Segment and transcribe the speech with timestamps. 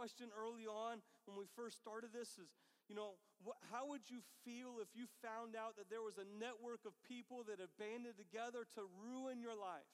[0.00, 2.48] question early on when we first started this is,
[2.88, 6.24] you know, wh- how would you feel if you found out that there was a
[6.40, 9.84] network of people that had banded together to ruin your life?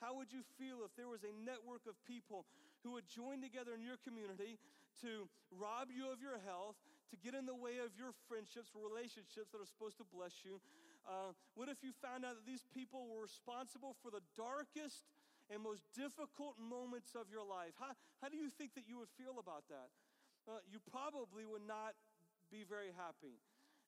[0.00, 2.48] How would you feel if there was a network of people
[2.80, 4.56] who would join together in your community
[5.04, 6.80] to rob you of your health,
[7.12, 10.56] to get in the way of your friendships, relationships that are supposed to bless you?
[11.04, 15.04] Uh, what if you found out that these people were responsible for the darkest
[15.52, 17.76] and most difficult moments of your life?
[17.76, 19.88] How, how do you think that you would feel about that?
[20.44, 21.96] Uh, you probably would not
[22.52, 23.40] be very happy.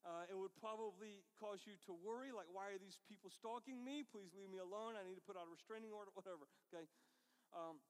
[0.07, 4.07] Uh, it would probably cause you to worry, like, why are these people stalking me?
[4.07, 4.95] Please leave me alone.
[4.95, 6.87] I need to put out a restraining order, whatever, okay?
[7.51, 7.83] Um,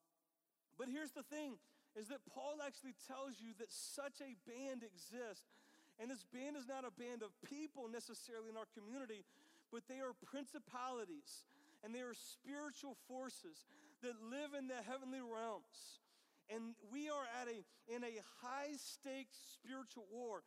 [0.77, 1.61] but here's the thing
[1.97, 5.49] is that Paul actually tells you that such a band exists.
[5.97, 9.25] And this band is not a band of people necessarily in our community,
[9.73, 11.41] but they are principalities
[11.83, 13.65] and they are spiritual forces
[14.01, 16.01] that live in the heavenly realms.
[16.49, 17.59] And we are at a
[17.91, 20.43] in a high stakes spiritual war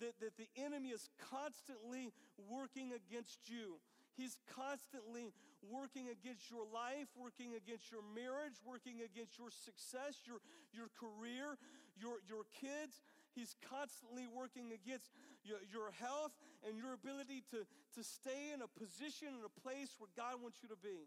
[0.00, 2.12] that, that the enemy is constantly
[2.50, 3.78] working against you.
[4.16, 10.40] He's constantly working against your life, working against your marriage, working against your success, your,
[10.72, 11.60] your career,
[12.00, 13.04] your, your kids.
[13.36, 15.12] He's constantly working against
[15.44, 16.32] your, your health
[16.66, 17.62] and your ability to,
[17.94, 21.06] to stay in a position, in a place where God wants you to be.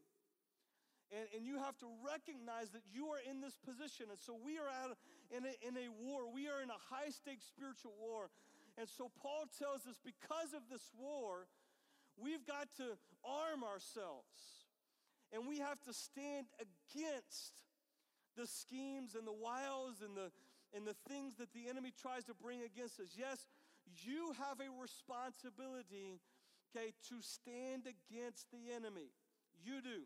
[1.12, 4.08] And, and you have to recognize that you are in this position.
[4.14, 4.96] And so we are out
[5.34, 6.30] in a, in a war.
[6.32, 8.30] We are in a high stakes spiritual war.
[8.78, 11.50] And so Paul tells us because of this war,
[12.16, 14.70] we've got to arm ourselves
[15.34, 17.60] and we have to stand against
[18.38, 20.32] the schemes and the wiles and the,
[20.74, 23.18] and the things that the enemy tries to bring against us.
[23.18, 23.46] Yes,
[24.06, 26.22] you have a responsibility,
[26.70, 29.10] okay, to stand against the enemy.
[29.64, 30.06] You do.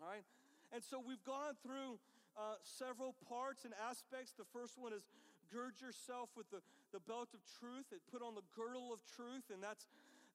[0.00, 0.24] All right?
[0.72, 1.98] And so we've gone through
[2.34, 4.34] uh, several parts and aspects.
[4.34, 5.06] The first one is
[5.52, 6.58] gird yourself with the,
[6.90, 9.86] the belt of truth, it put on the girdle of truth, and that's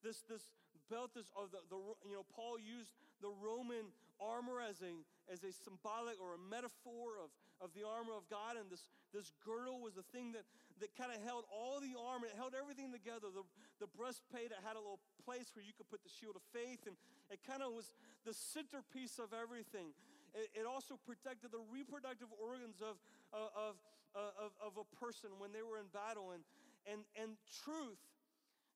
[0.04, 0.48] this, this
[0.88, 4.94] belt is of the, the, you know, Paul used the Roman armor as a,
[5.32, 7.32] as a symbolic or a metaphor of,
[7.64, 8.60] of the armor of God.
[8.60, 10.44] And this, this girdle was the thing that,
[10.84, 13.32] that kind of held all the armor, it held everything together.
[13.32, 13.44] The,
[13.84, 16.88] the breastplate, it had a little place where you could put the shield of faith,
[16.88, 16.96] and
[17.32, 17.92] it kind of was
[18.24, 19.96] the centerpiece of everything.
[20.36, 23.00] It, it also protected the reproductive organs of,
[23.34, 23.76] of,
[24.14, 26.36] uh, of, of a person when they were in battle.
[26.36, 26.44] And,
[26.88, 28.00] and, and truth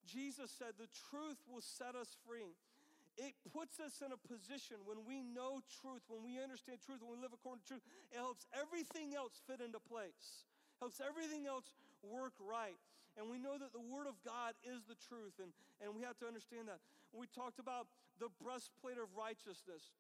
[0.06, 2.56] Jesus said, The truth will set us free.
[3.18, 7.18] It puts us in a position when we know truth, when we understand truth, when
[7.18, 10.50] we live according to truth, it helps everything else fit into place
[10.84, 11.72] helps everything else
[12.04, 12.76] work right.
[13.16, 16.20] And we know that the Word of God is the truth, and, and we have
[16.20, 16.84] to understand that.
[17.16, 17.88] We talked about
[18.20, 19.96] the breastplate of righteousness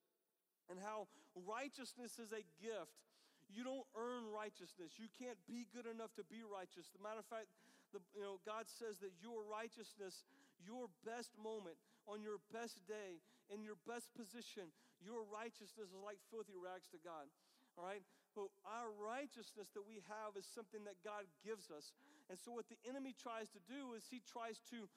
[0.67, 1.07] and how
[1.47, 2.99] righteousness is a gift.
[3.47, 4.99] You don't earn righteousness.
[4.99, 6.91] You can't be good enough to be righteous.
[6.91, 7.47] The matter of fact,
[7.95, 10.25] the, you know, God says that your righteousness,
[10.65, 11.77] your best moment,
[12.07, 14.71] on your best day, in your best position,
[15.03, 17.27] your righteousness is like filthy rags to God.
[17.75, 18.03] All right?
[18.33, 21.93] But our righteousness that we have is something that God gives us.
[22.29, 24.89] And so, what the enemy tries to do is he tries to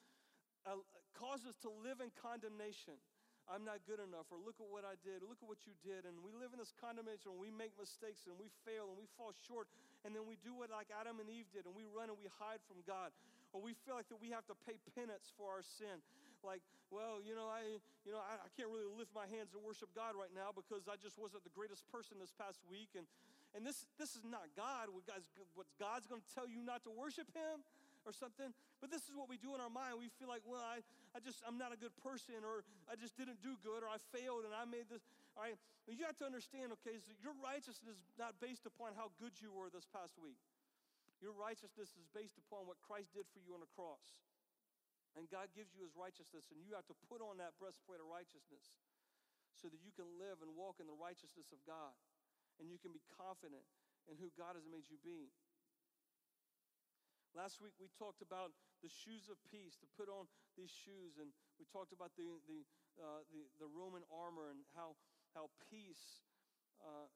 [0.65, 0.81] uh,
[1.12, 2.97] cause us to live in condemnation.
[3.47, 5.78] I'm not good enough, or look at what I did, or look at what you
[5.78, 6.03] did.
[6.03, 9.06] And we live in this condemnation and we make mistakes and we fail and we
[9.15, 9.71] fall short.
[10.03, 12.27] And then we do what like Adam and Eve did and we run and we
[12.42, 13.15] hide from God.
[13.56, 16.04] Or we feel like that we have to pay penance for our sin.
[16.44, 16.60] Like,
[16.92, 19.88] well, you know, I, you know, I, I can't really lift my hands and worship
[19.97, 22.92] God right now because I just wasn't the greatest person this past week.
[22.92, 23.08] And,
[23.56, 24.92] and this, this is not God.
[24.92, 25.24] What God's,
[25.56, 27.64] what God's going to tell you not to worship Him
[28.04, 28.53] or something.
[28.84, 29.97] But this is what we do in our mind.
[29.97, 30.84] We feel like, well, I,
[31.16, 33.97] I just, I'm not a good person, or I just didn't do good, or I
[34.12, 35.00] failed and I made this.
[35.32, 35.56] All right.
[35.88, 39.48] You have to understand, okay, so your righteousness is not based upon how good you
[39.48, 40.36] were this past week.
[41.21, 44.21] Your righteousness is based upon what Christ did for you on the cross.
[45.16, 48.09] And God gives you his righteousness, and you have to put on that breastplate of
[48.09, 48.77] righteousness
[49.57, 51.97] so that you can live and walk in the righteousness of God.
[52.60, 53.65] And you can be confident
[54.13, 55.33] in who God has made you be.
[57.33, 58.53] Last week we talked about
[58.84, 62.60] the shoes of peace, to put on these shoes, and we talked about the, the,
[63.01, 64.97] uh, the, the, Roman armor and how,
[65.33, 66.24] how peace,
[66.80, 67.09] uh,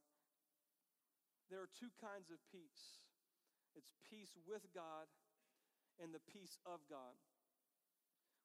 [1.53, 3.01] there are two kinds of peace
[3.79, 5.07] it's peace with God
[6.03, 7.17] and the peace of God.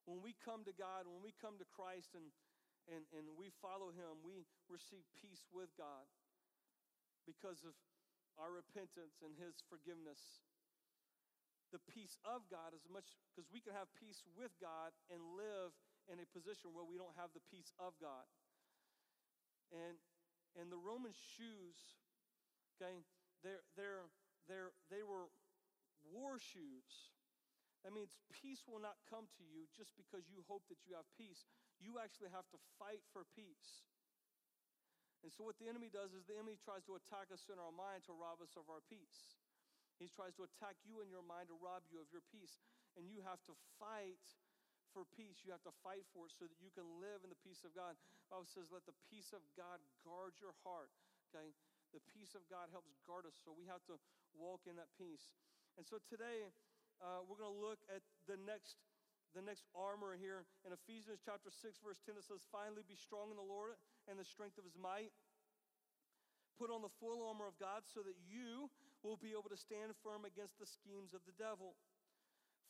[0.06, 2.30] When we come to God, when we come to Christ and,
[2.86, 6.06] and, and we follow Him, we receive peace with God
[7.26, 7.74] because of
[8.38, 10.44] our repentance and His forgiveness
[11.74, 15.74] the peace of God as much because we can have peace with God and live
[16.08, 18.24] in a position where we don't have the peace of God.
[19.74, 19.98] And
[20.56, 21.76] and the Roman shoes
[22.76, 23.08] Okay?
[23.44, 24.04] They're, they're,
[24.46, 25.30] they're, they were
[26.14, 27.14] war shoes.
[27.86, 31.06] That means peace will not come to you just because you hope that you have
[31.14, 31.46] peace.
[31.78, 33.86] You actually have to fight for peace.
[35.22, 37.74] And so, what the enemy does is the enemy tries to attack us in our
[37.74, 39.38] mind to rob us of our peace.
[39.98, 42.62] He tries to attack you in your mind to rob you of your peace.
[43.00, 44.22] And you have to fight
[44.92, 45.44] for peace.
[45.44, 47.76] You have to fight for it so that you can live in the peace of
[47.76, 47.96] God.
[48.28, 50.92] The Bible says, let the peace of God guard your heart.
[51.28, 51.52] Okay?
[51.96, 53.36] The peace of God helps guard us.
[53.40, 54.00] So we have to
[54.36, 55.32] walk in that peace.
[55.76, 56.48] And so today,
[57.04, 58.80] uh, we're going to look at the next
[59.36, 60.48] the next armor here.
[60.64, 63.76] In Ephesians chapter 6 verse 10 it says finally be strong in the Lord
[64.08, 65.12] and the strength of his might.
[66.56, 68.72] Put on the full armor of God so that you
[69.04, 71.76] will be able to stand firm against the schemes of the devil.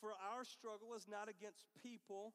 [0.02, 2.34] For our struggle is not against people.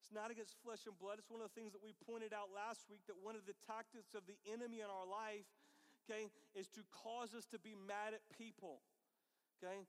[0.00, 1.20] It's not against flesh and blood.
[1.20, 3.58] It's one of the things that we pointed out last week that one of the
[3.68, 5.44] tactics of the enemy in our life
[6.08, 8.80] okay is to cause us to be mad at people
[9.60, 9.84] okay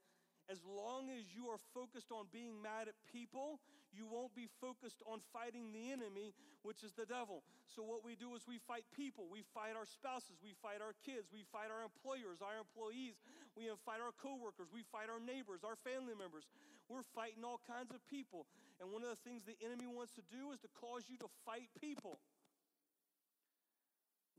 [0.50, 3.62] as long as you are focused on being mad at people,
[3.94, 6.34] you won't be focused on fighting the enemy,
[6.66, 7.46] which is the devil.
[7.70, 9.30] So, what we do is we fight people.
[9.30, 10.42] We fight our spouses.
[10.42, 11.30] We fight our kids.
[11.30, 13.14] We fight our employers, our employees.
[13.54, 14.74] We fight our coworkers.
[14.74, 16.50] We fight our neighbors, our family members.
[16.90, 18.50] We're fighting all kinds of people.
[18.82, 21.30] And one of the things the enemy wants to do is to cause you to
[21.46, 22.18] fight people.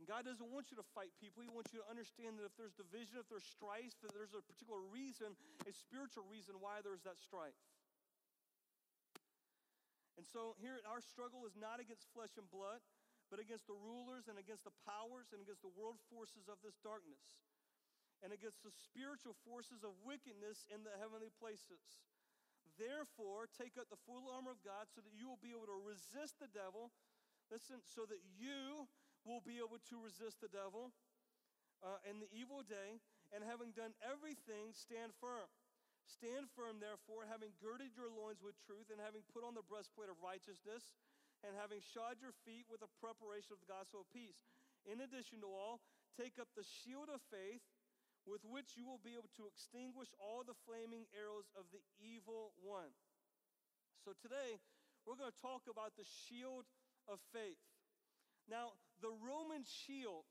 [0.01, 1.45] And God doesn't want you to fight people.
[1.45, 4.41] He wants you to understand that if there's division, if there's strife, that there's a
[4.41, 5.37] particular reason,
[5.69, 7.53] a spiritual reason why there's that strife.
[10.17, 12.81] And so here, our struggle is not against flesh and blood,
[13.29, 16.81] but against the rulers and against the powers and against the world forces of this
[16.81, 17.21] darkness
[18.25, 22.01] and against the spiritual forces of wickedness in the heavenly places.
[22.73, 25.77] Therefore, take up the full armor of God so that you will be able to
[25.77, 26.89] resist the devil.
[27.53, 28.89] Listen, so that you
[29.25, 30.93] will be able to resist the devil
[31.81, 33.01] uh, in the evil day,
[33.33, 35.49] and having done everything, stand firm.
[36.05, 40.11] Stand firm, therefore, having girded your loins with truth, and having put on the breastplate
[40.11, 40.91] of righteousness,
[41.41, 44.45] and having shod your feet with the preparation of the gospel of peace.
[44.85, 45.81] In addition to all,
[46.13, 47.63] take up the shield of faith,
[48.29, 52.53] with which you will be able to extinguish all the flaming arrows of the evil
[52.61, 52.93] one.
[54.05, 54.61] So today,
[55.05, 56.69] we're going to talk about the shield
[57.09, 57.57] of faith.
[58.45, 60.25] Now, the Roman shield,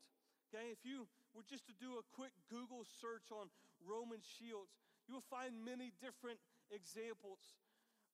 [0.49, 3.51] okay, if you were just to do a quick Google search on
[3.83, 4.73] Roman shields,
[5.07, 6.39] you will find many different
[6.71, 7.59] examples.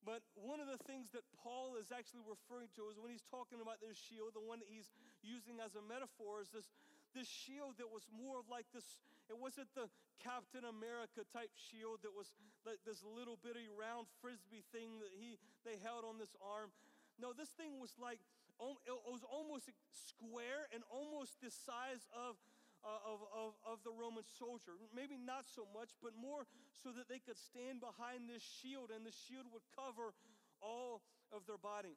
[0.05, 3.59] But one of the things that Paul is actually referring to is when he's talking
[3.59, 4.93] about this shield, the one that he's
[5.25, 6.69] using as a metaphor is this,
[7.17, 8.85] this shield that was more of like this,
[9.27, 9.89] it wasn't the
[10.21, 12.33] Captain America type shield that was
[12.65, 16.73] like this little bitty round frisbee thing that he they held on this arm.
[17.21, 18.21] No, this thing was like
[18.59, 22.37] it was almost square and almost the size of,
[22.81, 24.73] uh, of, of, of the Roman soldier.
[24.93, 29.05] Maybe not so much, but more so that they could stand behind this shield and
[29.05, 30.13] the shield would cover
[30.61, 31.93] all of their body.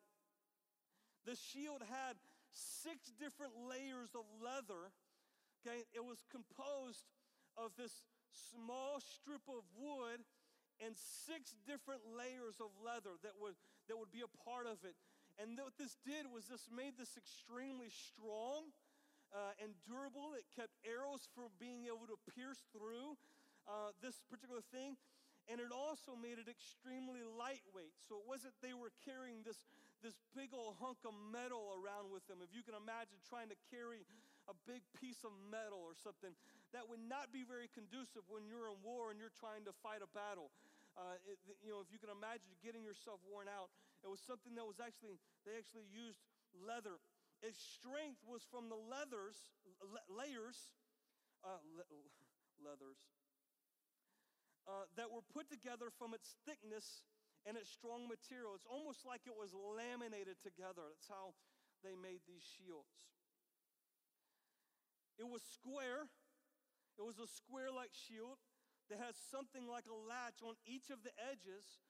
[1.24, 2.20] The shield had
[2.52, 4.92] six different layers of leather.
[5.60, 7.04] Okay, it was composed
[7.56, 10.24] of this small strip of wood
[10.80, 13.54] and six different layers of leather that would,
[13.88, 14.96] that would be a part of it.
[15.40, 18.76] And what this did was this made this extremely strong
[19.32, 20.36] uh, and durable.
[20.36, 23.16] It kept arrows from being able to pierce through
[23.64, 25.00] uh, this particular thing.
[25.48, 27.96] And it also made it extremely lightweight.
[28.04, 29.64] So it wasn't they were carrying this,
[30.04, 32.44] this big old hunk of metal around with them.
[32.44, 34.04] If you can imagine trying to carry
[34.44, 36.36] a big piece of metal or something,
[36.76, 40.04] that would not be very conducive when you're in war and you're trying to fight
[40.04, 40.52] a battle.
[40.94, 43.72] Uh, it, you know, if you can imagine getting yourself worn out,
[44.04, 46.20] it was something that was actually, they actually used
[46.56, 47.00] leather.
[47.42, 50.76] Its strength was from the leathers, le- layers,
[51.44, 51.88] uh, le-
[52.60, 53.00] leathers,
[54.68, 57.04] uh, that were put together from its thickness
[57.48, 58.52] and its strong material.
[58.54, 60.84] It's almost like it was laminated together.
[60.92, 61.32] That's how
[61.80, 63.08] they made these shields.
[65.16, 66.08] It was square.
[66.98, 68.36] It was a square like shield
[68.92, 71.80] that has something like a latch on each of the edges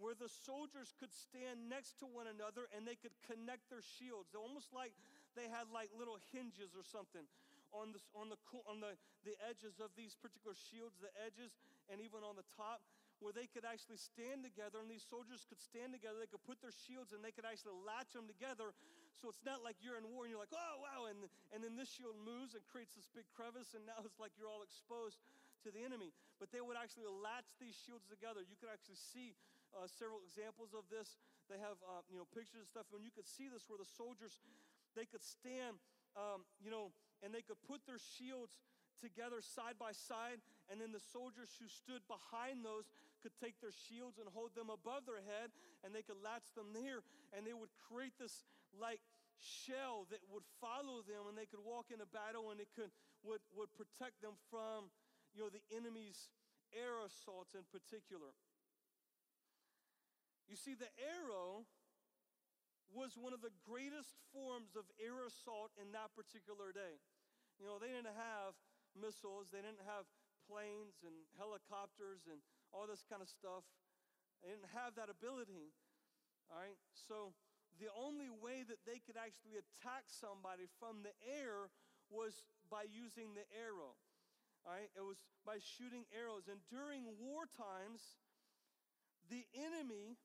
[0.00, 4.32] where the soldiers could stand next to one another and they could connect their shields.
[4.32, 4.96] They're almost like
[5.36, 7.28] they had like little hinges or something
[7.70, 11.52] on, the on, the, on the, the edges of these particular shields, the edges,
[11.92, 12.80] and even on the top,
[13.20, 16.16] where they could actually stand together and these soldiers could stand together.
[16.16, 18.72] They could put their shields and they could actually latch them together.
[19.20, 21.12] So it's not like you're in war and you're like, oh, wow.
[21.12, 24.32] And, and then this shield moves and creates this big crevice, and now it's like
[24.40, 25.20] you're all exposed
[25.60, 26.16] to the enemy.
[26.40, 28.40] But they would actually latch these shields together.
[28.40, 29.36] You could actually see
[29.74, 31.18] uh, several examples of this.
[31.46, 32.86] They have, uh, you know, pictures and stuff.
[32.94, 34.38] And you could see this where the soldiers,
[34.94, 35.78] they could stand,
[36.14, 38.58] um, you know, and they could put their shields
[39.00, 42.92] together side by side, and then the soldiers who stood behind those
[43.24, 45.48] could take their shields and hold them above their head,
[45.82, 47.00] and they could latch them there,
[47.32, 48.44] and they would create this
[48.76, 49.00] like
[49.40, 52.92] shell that would follow them, and they could walk into battle, and it could
[53.24, 54.92] would, would protect them from
[55.32, 56.28] you know the enemy's
[56.76, 58.36] air assaults in particular.
[60.50, 61.62] You see, the arrow
[62.90, 66.98] was one of the greatest forms of air assault in that particular day.
[67.62, 68.58] You know, they didn't have
[68.98, 70.10] missiles, they didn't have
[70.50, 72.42] planes and helicopters and
[72.74, 73.62] all this kind of stuff.
[74.42, 75.70] They didn't have that ability.
[76.50, 76.74] All right?
[77.06, 77.30] So
[77.78, 81.70] the only way that they could actually attack somebody from the air
[82.10, 83.94] was by using the arrow.
[84.66, 84.90] All right?
[84.98, 86.50] It was by shooting arrows.
[86.50, 88.18] And during war times,
[89.30, 90.18] the enemy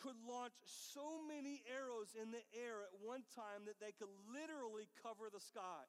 [0.00, 4.90] could launch so many arrows in the air at one time that they could literally
[5.02, 5.84] cover the sky.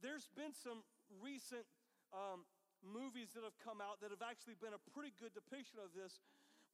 [0.00, 0.82] There's been some
[1.22, 1.66] recent
[2.10, 2.44] um,
[2.82, 6.18] movies that have come out that have actually been a pretty good depiction of this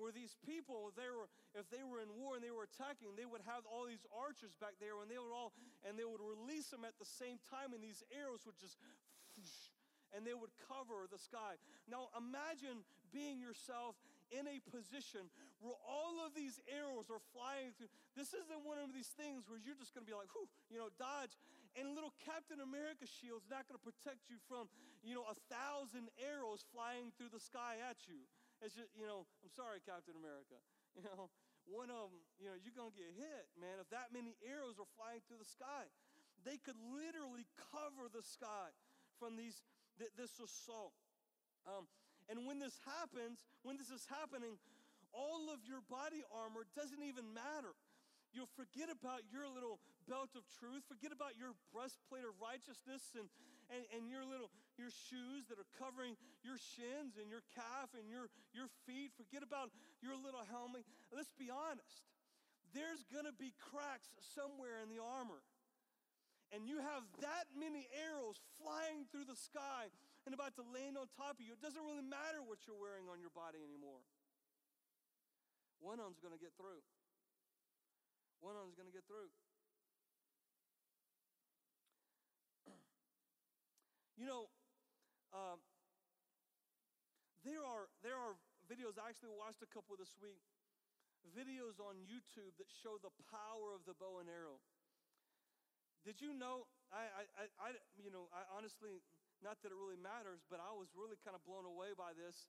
[0.00, 1.26] where these people they were
[1.58, 4.54] if they were in war and they were attacking they would have all these archers
[4.62, 5.52] back there and they would all
[5.84, 8.78] and they would release them at the same time and these arrows would just
[10.16, 12.80] and they would cover the sky now imagine
[13.12, 13.98] being yourself
[14.32, 17.90] in a position where all of these arrows are flying through.
[18.14, 20.78] This isn't one of these things where you're just going to be like, whew, you
[20.78, 21.34] know, dodge.
[21.74, 24.70] And little Captain America shield's not going to protect you from,
[25.02, 28.26] you know, a thousand arrows flying through the sky at you.
[28.62, 30.58] It's just, you know, I'm sorry, Captain America.
[30.98, 31.30] You know,
[31.70, 33.78] one of them, you know, you're going to get hit, man.
[33.78, 35.86] If that many arrows are flying through the sky,
[36.42, 38.74] they could literally cover the sky
[39.20, 39.62] from these
[40.18, 40.94] this assault.
[41.66, 41.86] Um,
[42.30, 44.58] and when this happens, when this is happening,
[45.18, 47.74] all of your body armor doesn't even matter.
[48.30, 53.26] You'll forget about your little belt of truth, forget about your breastplate of righteousness and,
[53.72, 56.14] and, and your little your shoes that are covering
[56.46, 59.10] your shins and your calf and your, your feet.
[59.18, 60.86] Forget about your little helmet.
[61.10, 62.06] Let's be honest.
[62.70, 65.42] There's gonna be cracks somewhere in the armor.
[66.54, 69.92] And you have that many arrows flying through the sky
[70.24, 71.52] and about to land on top of you.
[71.52, 74.00] It doesn't really matter what you're wearing on your body anymore.
[75.78, 76.82] One of them's going to get through.
[78.42, 79.30] One of them's going to get through.
[84.20, 84.50] you know,
[85.34, 85.58] um,
[87.46, 88.34] there are there are
[88.66, 88.98] videos.
[88.98, 90.42] I actually watched a couple this week.
[91.34, 94.62] Videos on YouTube that show the power of the bow and arrow.
[96.06, 96.64] Did you know?
[96.88, 97.68] I, I, I
[98.00, 99.04] you know, I honestly,
[99.44, 102.48] not that it really matters, but I was really kind of blown away by this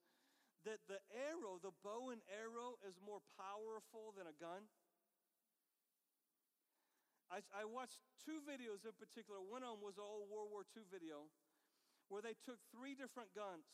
[0.67, 4.67] that the arrow, the bow and arrow, is more powerful than a gun.
[7.29, 9.37] I, I, watched two videos in particular.
[9.37, 11.29] One of them was an old World War II video
[12.09, 13.69] where they took three different guns.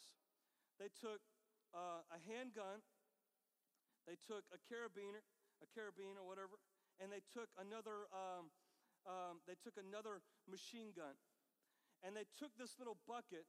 [0.76, 1.24] They took
[1.72, 2.84] uh, a handgun,
[4.04, 5.24] they took a carabiner,
[5.64, 6.60] a carabine or whatever,
[7.00, 8.12] and they took another.
[8.12, 8.52] Um,
[9.06, 11.16] um, they took another machine gun,
[12.04, 13.46] and they took this little bucket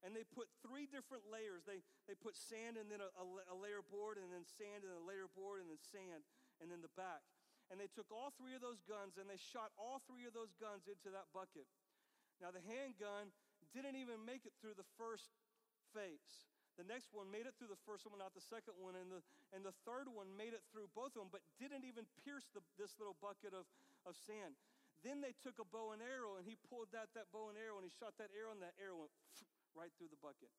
[0.00, 1.64] and they put three different layers.
[1.68, 3.10] They, they put sand and then a,
[3.52, 6.24] a, layer board, and then sand and a layer board, and then sand,
[6.64, 7.20] and then the back.
[7.68, 10.50] And they took all three of those guns and they shot all three of those
[10.58, 11.70] guns into that bucket.
[12.42, 13.30] Now, the handgun
[13.70, 15.30] didn't even make it through the first
[15.94, 16.50] phase.
[16.74, 19.22] The next one made it through the first one, not the second one, and the,
[19.54, 22.64] and the third one made it through both of them, but didn't even pierce the,
[22.74, 23.68] this little bucket of,
[24.08, 24.56] of sand.
[25.04, 27.76] Then they took a bow and arrow, and he pulled that, that bow and arrow,
[27.76, 29.12] and he shot that arrow, and that arrow went
[29.74, 30.50] right through the bucket.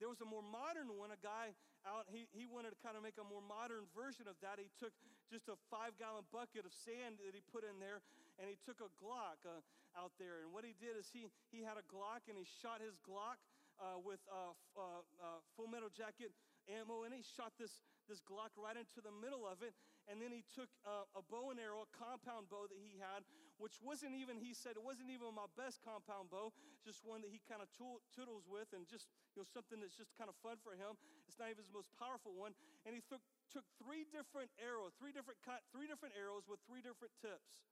[0.00, 1.52] There was a more modern one, a guy
[1.84, 4.56] out, he, he wanted to kind of make a more modern version of that.
[4.56, 4.92] He took
[5.28, 8.00] just a five gallon bucket of sand that he put in there,
[8.40, 9.60] and he took a Glock uh,
[9.96, 10.40] out there.
[10.44, 13.40] And what he did is he, he had a Glock, and he shot his Glock
[13.80, 16.32] uh, with uh, uh, uh, full metal jacket
[16.68, 19.72] ammo, and he shot this, this Glock right into the middle of it.
[20.08, 23.24] And then he took uh, a bow and arrow, a compound bow that he had,
[23.60, 26.50] which wasn't even, he said, it wasn't even my best compound bow,
[26.80, 30.16] just one that he kind of toodles with and just, you know, something that's just
[30.16, 30.96] kind of fun for him.
[31.28, 32.56] It's not even his most powerful one.
[32.88, 33.20] And he took,
[33.52, 35.38] took three different arrows, three different,
[35.70, 37.68] three different arrows with three different tips.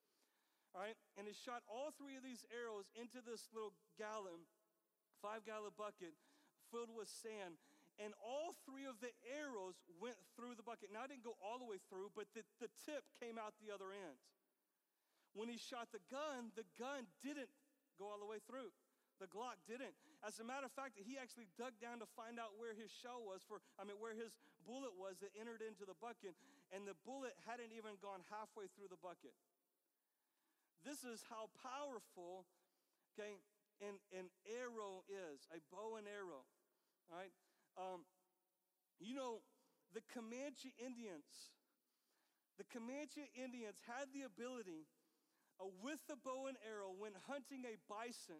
[0.76, 4.44] All right, and he shot all three of these arrows into this little gallon,
[5.24, 6.12] five gallon bucket
[6.68, 7.56] filled with sand
[7.98, 10.94] and all three of the arrows went through the bucket.
[10.94, 13.74] Now, I didn't go all the way through, but the, the tip came out the
[13.74, 14.22] other end.
[15.38, 17.46] When he shot the gun, the gun didn't
[17.94, 18.74] go all the way through.
[19.22, 19.94] The Glock didn't.
[20.26, 23.22] As a matter of fact, he actually dug down to find out where his shell
[23.22, 24.34] was for, I mean, where his
[24.66, 26.34] bullet was that entered into the bucket,
[26.74, 29.30] and the bullet hadn't even gone halfway through the bucket.
[30.82, 32.42] This is how powerful,
[33.14, 33.38] okay,
[33.78, 36.46] an, an arrow is a bow and arrow.
[37.10, 37.34] All right?
[37.78, 38.02] Um,
[38.98, 39.42] you know,
[39.94, 41.54] the Comanche Indians,
[42.58, 44.90] the Comanche Indians had the ability
[45.82, 48.38] with the bow and arrow when hunting a bison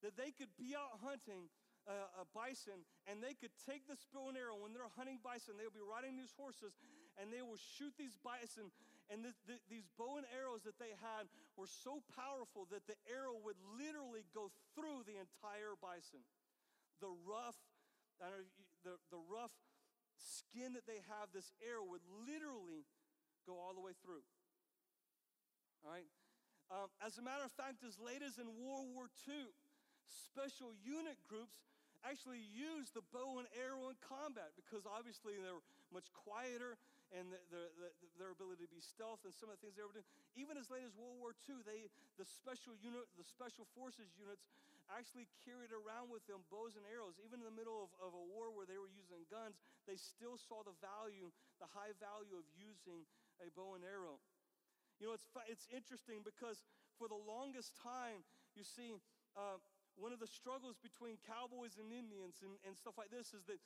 [0.00, 1.52] that they could be out hunting
[1.84, 5.56] uh, a bison and they could take this bow and arrow when they're hunting bison
[5.56, 6.76] They'll be riding these horses
[7.16, 8.72] and they will shoot these bison
[9.08, 12.96] and the, the, these bow and arrows that they had were so powerful that the
[13.08, 16.20] arrow would literally go through the entire bison.
[17.00, 17.56] The rough
[18.84, 19.54] the, the rough
[20.18, 22.84] skin that they have this arrow would literally
[23.46, 24.26] go all the way through.
[25.86, 26.10] All right
[26.70, 29.48] um, as a matter of fact as late as in world war ii
[30.08, 31.64] special unit groups
[32.06, 36.78] actually used the bow and arrow in combat because obviously they were much quieter
[37.10, 37.88] and the, the, the,
[38.20, 40.06] their ability to be stealth and some of the things they were doing.
[40.36, 41.88] Even as late as World War II, they,
[42.20, 44.44] the special unit, the special forces units
[44.92, 47.16] actually carried around with them bows and arrows.
[47.24, 49.56] Even in the middle of, of a war where they were using guns,
[49.88, 53.04] they still saw the value, the high value of using
[53.40, 54.20] a bow and arrow.
[54.98, 56.62] You know, it's, it's interesting because
[56.98, 58.26] for the longest time,
[58.58, 58.90] you see,
[59.38, 59.62] uh,
[59.98, 63.58] one of the struggles between cowboys and Indians and, and stuff like this is that,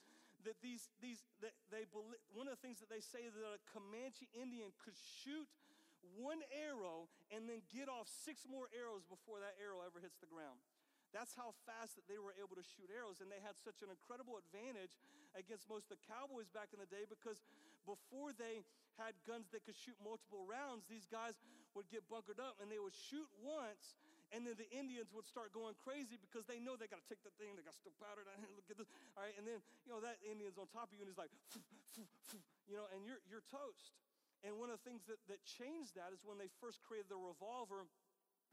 [0.45, 1.87] that these, these that they
[2.33, 5.47] one of the things that they say is that a Comanche Indian could shoot
[6.19, 10.27] one arrow and then get off six more arrows before that arrow ever hits the
[10.27, 10.59] ground.
[11.15, 13.21] That's how fast that they were able to shoot arrows.
[13.21, 14.97] And they had such an incredible advantage
[15.37, 17.45] against most of the cowboys back in the day because
[17.85, 18.65] before they
[19.01, 21.37] had guns that could shoot multiple rounds, these guys
[21.73, 23.97] would get bunkered up and they would shoot once
[24.33, 27.21] and then the Indians would start going crazy because they know they got to take
[27.21, 28.89] the thing, they got still powder here, look at this.
[29.13, 31.33] All right, and then, you know, that Indian's on top of you and he's like,
[32.65, 33.93] you know, and you're, you're toast.
[34.41, 37.21] And one of the things that, that changed that is when they first created the
[37.21, 37.85] revolver,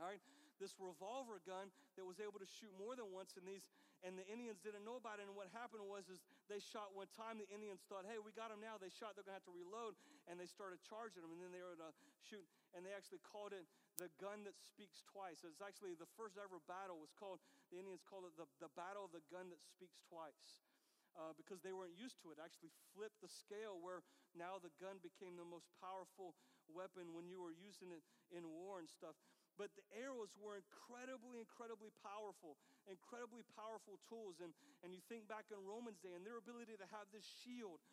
[0.03, 0.19] all right,
[0.59, 3.63] this revolver gun that was able to shoot more than once, and these
[4.03, 5.27] and the Indians didn't know about it.
[5.27, 7.37] And what happened was is they shot one time.
[7.37, 9.13] The Indians thought, "Hey, we got them now." They shot.
[9.13, 11.31] They're gonna have to reload, and they started charging them.
[11.31, 11.93] And then they were to
[12.25, 13.69] shoot, and they actually called it
[14.01, 15.43] the gun that speaks twice.
[15.43, 19.05] It's actually the first ever battle was called, the Indians called it the, the battle
[19.05, 20.63] of the gun that speaks twice.
[21.17, 24.05] Uh, because they weren't used to it, actually flipped the scale where
[24.37, 26.37] now the gun became the most powerful
[26.69, 29.17] weapon when you were using it in war and stuff.
[29.59, 32.55] But the arrows were incredibly, incredibly powerful,
[32.87, 34.39] incredibly powerful tools.
[34.39, 34.55] And,
[34.87, 37.83] and you think back in Romans' day and their ability to have this shield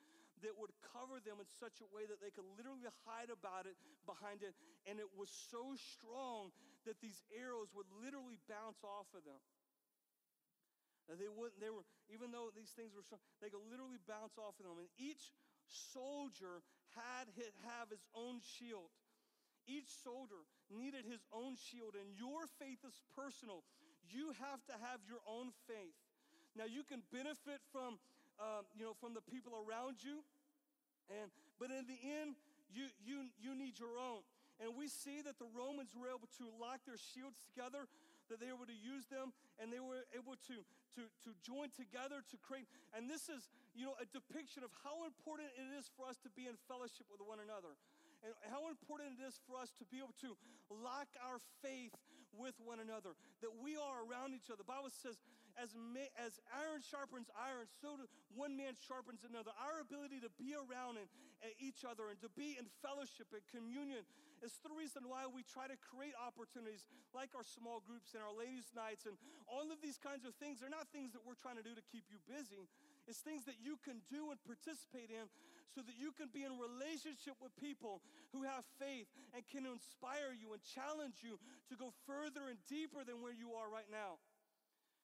[0.47, 3.75] that would cover them in such a way that they could literally hide about it
[4.07, 4.55] behind it.
[4.87, 6.55] And it was so strong
[6.87, 9.43] that these arrows would literally bounce off of them.
[11.11, 14.39] That they wouldn't, they were, even though these things were strong, they could literally bounce
[14.39, 14.79] off of them.
[14.79, 15.35] And each
[15.67, 16.63] soldier
[16.95, 17.27] had
[17.67, 18.91] have his own shield.
[19.67, 20.39] Each soldier
[20.71, 23.63] needed his own shield, and your faith is personal.
[24.09, 25.99] You have to have your own faith.
[26.55, 27.99] Now you can benefit from
[28.41, 30.21] um, you know, from the people around you.
[31.09, 32.37] And, but in the end,
[32.73, 34.21] you, you, you need your own.
[34.61, 37.85] And we see that the Romans were able to lock their shields together,
[38.33, 40.57] that they were able to use them, and they were able to,
[40.97, 42.65] to, to join together to create.
[42.97, 46.31] And this is, you know, a depiction of how important it is for us to
[46.33, 47.77] be in fellowship with one another
[48.27, 50.35] and how important it is for us to be able to
[50.69, 51.95] lock our faith
[52.35, 54.61] with one another, that we are around each other.
[54.61, 55.17] The Bible says,
[55.57, 55.73] as,
[56.21, 57.97] as iron sharpens iron, so
[58.37, 59.57] one man sharpens another.
[59.57, 61.09] Our ability to be around and,
[61.41, 64.05] and each other and to be in fellowship and communion
[64.45, 66.85] is the reason why we try to create opportunities
[67.17, 69.17] like our small groups and our ladies' nights and
[69.49, 70.61] all of these kinds of things.
[70.61, 72.69] They're not things that we're trying to do to keep you busy.
[73.07, 75.31] It's things that you can do and participate in
[75.71, 78.03] so that you can be in relationship with people
[78.35, 81.39] who have faith and can inspire you and challenge you
[81.71, 84.19] to go further and deeper than where you are right now.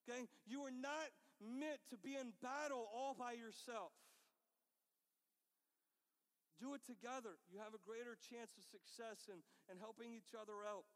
[0.03, 0.27] Okay?
[0.47, 3.95] You are not meant to be in battle all by yourself.
[6.59, 7.39] Do it together.
[7.51, 10.87] You have a greater chance of success and, and helping each other out.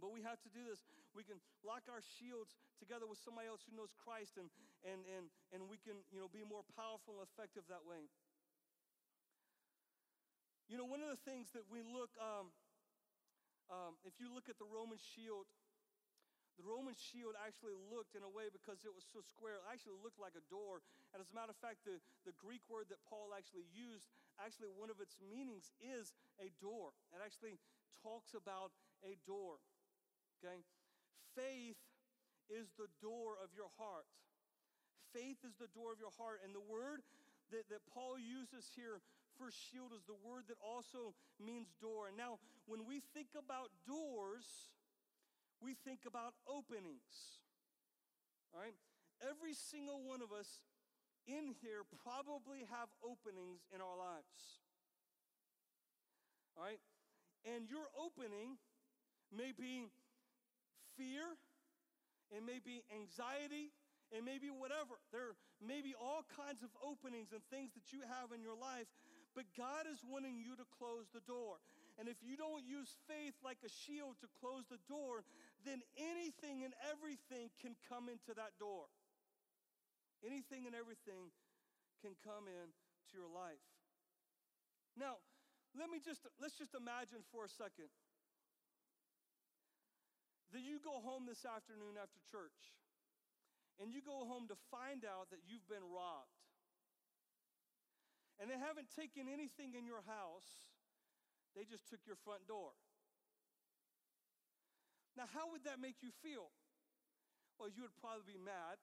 [0.00, 0.80] But we have to do this.
[1.16, 4.52] We can lock our shields together with somebody else who knows Christ, and,
[4.84, 8.12] and, and, and we can you know, be more powerful and effective that way.
[10.68, 12.52] You know, one of the things that we look, um,
[13.72, 15.48] um, if you look at the Roman shield,
[16.58, 19.96] the Roman shield actually looked in a way because it was so square, it actually
[20.00, 20.80] looked like a door.
[21.12, 24.08] And as a matter of fact, the, the Greek word that Paul actually used,
[24.40, 26.96] actually, one of its meanings is a door.
[27.12, 27.60] It actually
[28.00, 28.72] talks about
[29.04, 29.60] a door.
[30.40, 30.64] Okay?
[31.34, 31.80] Faith
[32.48, 34.06] is the door of your heart.
[35.12, 36.40] Faith is the door of your heart.
[36.44, 37.02] And the word
[37.50, 39.02] that, that Paul uses here
[39.36, 42.08] for shield is the word that also means door.
[42.08, 44.72] And now, when we think about doors,
[45.60, 47.40] we think about openings.
[48.52, 48.76] All right?
[49.20, 50.60] Every single one of us
[51.26, 54.64] in here probably have openings in our lives.
[56.56, 56.80] All right?
[57.44, 58.56] And your opening
[59.30, 59.88] may be
[60.96, 61.36] fear,
[62.32, 63.70] it may be anxiety,
[64.10, 64.98] it may be whatever.
[65.12, 68.90] There may be all kinds of openings and things that you have in your life,
[69.36, 71.60] but God is wanting you to close the door.
[71.96, 75.24] And if you don't use faith like a shield to close the door,
[75.64, 78.88] then anything and everything can come into that door.
[80.24, 81.32] Anything and everything
[82.04, 83.64] can come in to your life.
[84.96, 85.20] Now,
[85.76, 87.92] let me just let's just imagine for a second
[90.54, 92.76] that you go home this afternoon after church
[93.82, 96.32] and you go home to find out that you've been robbed.
[98.40, 100.72] And they haven't taken anything in your house,
[101.56, 102.76] they just took your front door.
[105.16, 106.52] Now, how would that make you feel?
[107.56, 108.76] Well, you would probably be mad.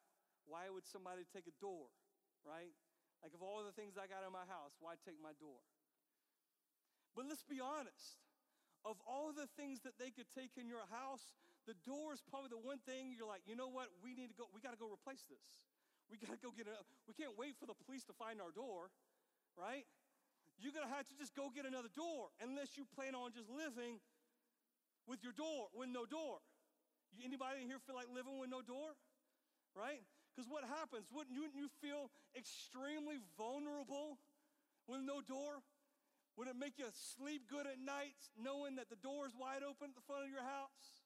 [0.50, 1.94] Why would somebody take a door,
[2.42, 2.74] right?
[3.22, 5.62] Like, of all the things I got in my house, why take my door?
[7.14, 8.18] But let's be honest.
[8.82, 11.24] Of all the things that they could take in your house,
[11.66, 13.88] the door is probably the one thing you're like, you know what?
[14.04, 15.72] We need to go, we got to go replace this.
[16.12, 16.76] We got to go get it.
[17.08, 18.92] We can't wait for the police to find our door,
[19.56, 19.88] right?
[20.60, 23.48] You're going to have to just go get another door unless you plan on just
[23.50, 24.04] living
[25.08, 26.44] with your door, with no door.
[27.24, 28.98] Anybody in here feel like living with no door?
[29.74, 30.04] Right?
[30.34, 31.10] Because what happens?
[31.14, 34.18] Wouldn't you, you feel extremely vulnerable
[34.90, 35.62] with no door?
[36.38, 39.94] Would it make you sleep good at night knowing that the door is wide open
[39.94, 41.03] at the front of your house?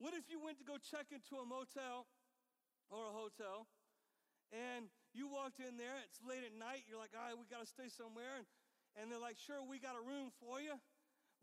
[0.00, 2.08] What if you went to go check into a motel
[2.88, 3.68] or a hotel
[4.48, 7.60] and you walked in there, it's late at night, you're like, all right, we got
[7.60, 8.40] to stay somewhere.
[8.40, 8.48] And,
[8.96, 10.72] and they're like, sure, we got a room for you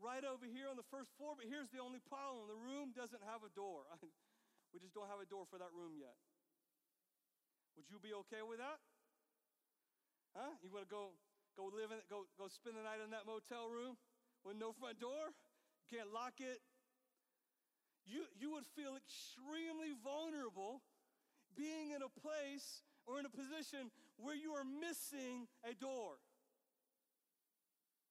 [0.01, 3.21] right over here on the first floor, but here's the only problem the room doesn't
[3.29, 3.85] have a door.
[4.73, 6.17] we just don't have a door for that room yet.
[7.77, 8.81] Would you be okay with that?
[10.33, 10.57] Huh?
[10.65, 11.13] You want to go
[11.53, 13.97] go live in go go spend the night in that motel room
[14.41, 15.33] with no front door?
[15.81, 16.61] You can't lock it.
[18.07, 20.81] You you would feel extremely vulnerable
[21.55, 26.15] being in a place or in a position where you are missing a door.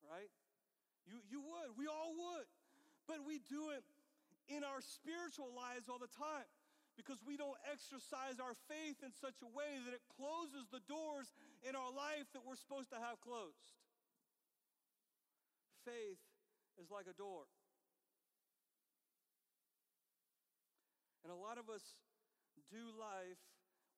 [0.05, 0.31] Right?
[1.07, 1.75] You, you would.
[1.79, 2.47] We all would.
[3.07, 3.83] But we do it
[4.51, 6.47] in our spiritual lives all the time
[6.99, 11.31] because we don't exercise our faith in such a way that it closes the doors
[11.63, 13.75] in our life that we're supposed to have closed.
[15.85, 16.19] Faith
[16.83, 17.47] is like a door.
[21.27, 21.83] And a lot of us
[22.71, 23.43] do life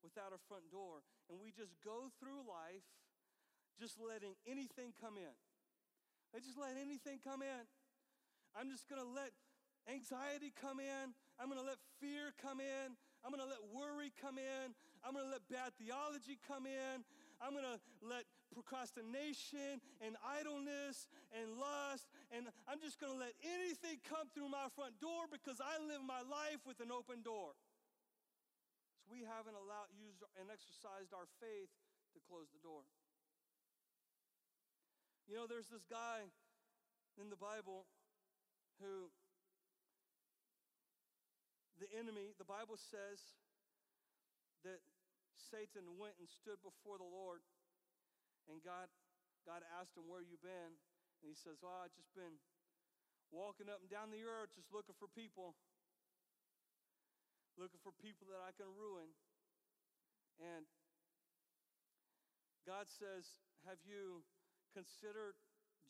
[0.00, 2.88] without a front door, and we just go through life
[3.76, 5.36] just letting anything come in.
[6.32, 7.68] I just let anything come in.
[8.56, 9.36] I'm just gonna let
[9.84, 11.12] anxiety come in.
[11.36, 12.96] I'm gonna let fear come in.
[13.20, 14.72] I'm gonna let worry come in.
[15.04, 17.04] I'm gonna let bad theology come in.
[17.44, 24.28] I'm gonna let procrastination and idleness and lust, and I'm just gonna let anything come
[24.32, 27.56] through my front door because I live my life with an open door.
[29.00, 31.72] So we haven't allowed, used, and exercised our faith
[32.14, 32.84] to close the door.
[35.28, 36.24] You know, there's this guy
[37.20, 37.84] in the Bible
[38.80, 39.12] who
[41.78, 43.22] the enemy, the Bible says
[44.66, 44.82] that
[45.38, 47.44] Satan went and stood before the Lord
[48.48, 48.88] and God,
[49.44, 50.72] God asked him, Where you been?
[51.20, 52.40] And he says, Oh, I've just been
[53.28, 55.52] walking up and down the earth just looking for people,
[57.60, 59.12] looking for people that I can ruin.
[60.40, 60.64] And
[62.64, 63.28] God says,
[63.68, 64.24] Have you
[64.72, 65.36] considered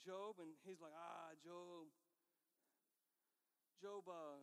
[0.02, 0.38] Job?
[0.38, 1.90] And he's like, ah, Job.
[3.78, 4.42] Job, uh,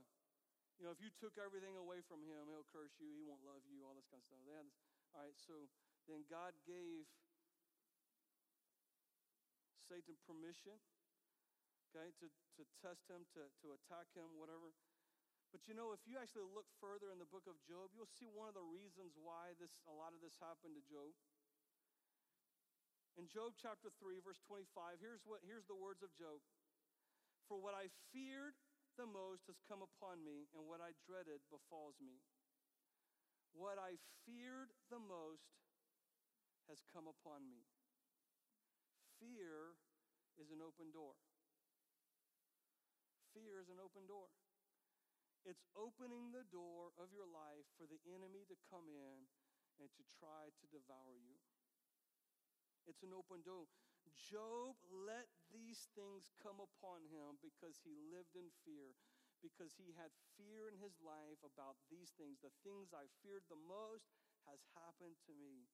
[0.79, 3.63] you know, if you took everything away from him, he'll curse you, he won't love
[3.67, 4.39] you, all this kind of stuff.
[4.47, 4.79] They had this,
[5.11, 5.67] all right, so
[6.07, 7.07] then God gave
[9.85, 10.77] Satan permission,
[11.89, 14.73] okay, to, to test him, to, to attack him, whatever.
[15.53, 18.27] But you know, if you actually look further in the book of Job, you'll see
[18.27, 21.13] one of the reasons why this a lot of this happened to Job.
[23.15, 26.43] In Job chapter 3, verse 25, here's, what, here's the words of Job
[27.47, 28.59] For what I feared
[28.99, 32.19] the most has come upon me, and what I dreaded befalls me.
[33.55, 33.95] What I
[34.27, 35.47] feared the most
[36.67, 37.63] has come upon me.
[39.25, 39.73] Fear
[40.37, 41.17] is an open door.
[43.33, 44.29] Fear is an open door.
[45.49, 49.25] It's opening the door of your life for the enemy to come in
[49.81, 51.41] and to try to devour you.
[52.85, 53.65] It's an open door.
[54.13, 58.93] Job let these things come upon him because he lived in fear,
[59.41, 62.37] because he had fear in his life about these things.
[62.45, 64.05] The things I feared the most
[64.45, 65.65] has happened to me.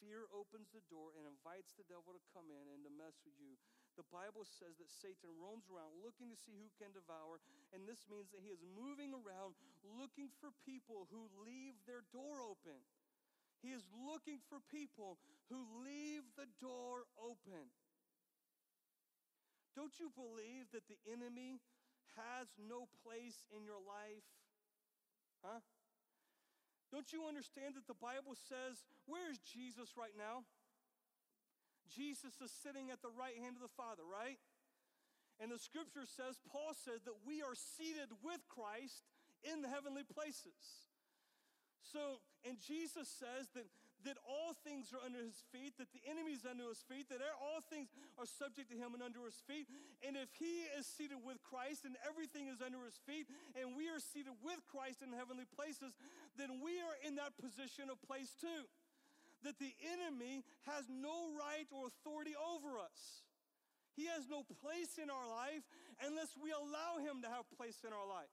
[0.00, 3.36] Fear opens the door and invites the devil to come in and to mess with
[3.40, 3.56] you.
[3.96, 7.40] The Bible says that Satan roams around looking to see who can devour,
[7.72, 9.56] and this means that he is moving around
[9.96, 12.76] looking for people who leave their door open.
[13.64, 15.16] He is looking for people
[15.48, 17.72] who leave the door open.
[19.72, 21.60] Don't you believe that the enemy
[22.16, 24.24] has no place in your life?
[25.44, 25.60] Huh?
[26.90, 30.46] Don't you understand that the Bible says, where is Jesus right now?
[31.90, 34.38] Jesus is sitting at the right hand of the Father, right?
[35.38, 39.04] And the scripture says, Paul says that we are seated with Christ
[39.44, 40.88] in the heavenly places.
[41.82, 43.66] So, and Jesus says that,
[44.04, 47.24] that all things are under his feet, that the enemy is under his feet, that
[47.40, 47.88] all things
[48.20, 49.66] are subject to him and under his feet.
[50.04, 53.88] And if he is seated with Christ and everything is under his feet, and we
[53.88, 55.96] are seated with Christ in heavenly places,
[56.36, 58.68] then we are in that position of place too
[59.44, 63.22] that the enemy has no right or authority over us.
[63.94, 65.64] He has no place in our life
[66.04, 68.32] unless we allow him to have place in our life.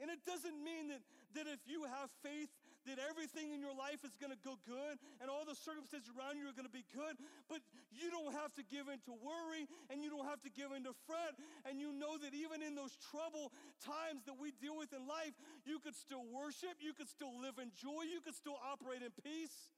[0.00, 1.00] And it doesn't mean that,
[1.38, 2.50] that if you have faith
[2.84, 6.36] that everything in your life is going to go good and all the circumstances around
[6.36, 7.16] you are going to be good,
[7.48, 10.72] but you don't have to give in to worry and you don't have to give
[10.76, 11.32] in to fret.
[11.64, 15.32] And you know that even in those trouble times that we deal with in life,
[15.64, 19.12] you could still worship, you could still live in joy, you could still operate in
[19.24, 19.72] peace.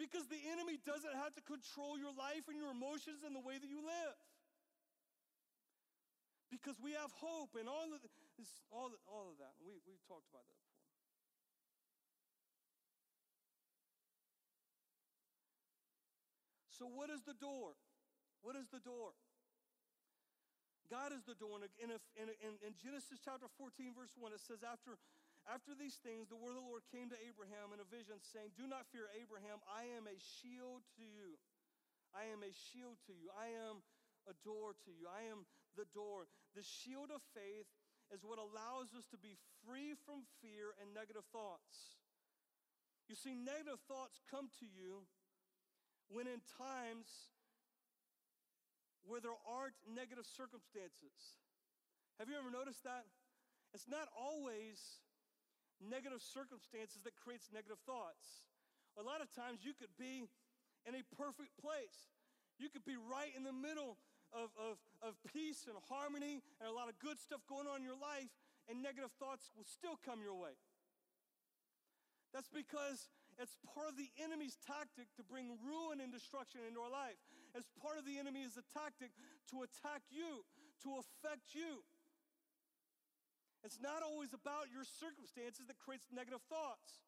[0.00, 3.58] Because the enemy doesn't have to control your life and your emotions and the way
[3.58, 4.16] that you live.
[6.54, 8.00] Because we have hope and all of
[8.38, 9.58] this, all, all of that.
[9.60, 10.67] We, we've talked about that
[16.78, 17.74] So, what is the door?
[18.46, 19.18] What is the door?
[20.86, 21.58] God is the door.
[21.60, 24.96] And if, in, in, in Genesis chapter 14, verse 1, it says, after,
[25.44, 28.56] after these things, the word of the Lord came to Abraham in a vision, saying,
[28.56, 29.60] Do not fear, Abraham.
[29.68, 31.36] I am a shield to you.
[32.16, 33.28] I am a shield to you.
[33.36, 33.84] I am
[34.24, 35.10] a door to you.
[35.10, 35.44] I am
[35.76, 36.30] the door.
[36.56, 37.68] The shield of faith
[38.08, 39.36] is what allows us to be
[39.66, 42.00] free from fear and negative thoughts.
[43.12, 45.04] You see, negative thoughts come to you
[46.08, 47.08] when in times
[49.04, 51.40] where there aren't negative circumstances.
[52.20, 53.08] Have you ever noticed that?
[53.72, 55.00] It's not always
[55.80, 58.44] negative circumstances that creates negative thoughts.
[59.00, 60.28] A lot of times you could be
[60.84, 62.10] in a perfect place.
[62.58, 63.96] You could be right in the middle
[64.34, 67.86] of, of, of peace and harmony and a lot of good stuff going on in
[67.86, 68.28] your life,
[68.68, 70.52] and negative thoughts will still come your way.
[72.34, 76.90] That's because it's part of the enemy's tactic to bring ruin and destruction into our
[76.90, 77.18] life.
[77.54, 79.14] It's part of the enemy is a tactic
[79.54, 80.42] to attack you,
[80.82, 81.86] to affect you.
[83.62, 87.02] It's not always about your circumstances that creates negative thoughts.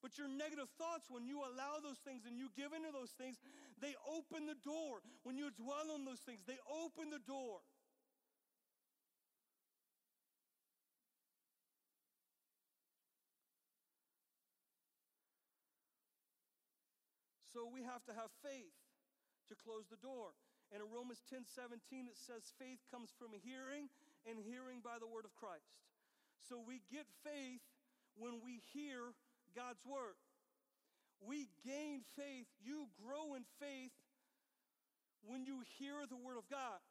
[0.00, 3.38] But your negative thoughts, when you allow those things and you give into those things,
[3.78, 4.98] they open the door.
[5.22, 7.62] When you dwell on those things, they open the door.
[17.52, 18.72] So we have to have faith
[19.48, 20.32] to close the door.
[20.72, 23.92] And in Romans 10 17, it says, faith comes from hearing,
[24.24, 25.76] and hearing by the word of Christ.
[26.48, 27.60] So we get faith
[28.16, 29.12] when we hear
[29.52, 30.16] God's word.
[31.20, 33.94] We gain faith, you grow in faith
[35.22, 36.82] when you hear the word of God.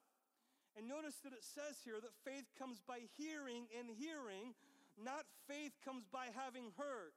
[0.80, 4.56] And notice that it says here that faith comes by hearing and hearing,
[4.96, 7.12] not faith comes by having heard.